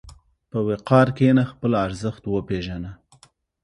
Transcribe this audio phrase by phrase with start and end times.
[0.51, 2.91] په وقار کښېنه، خپل ارزښت وپېژنه.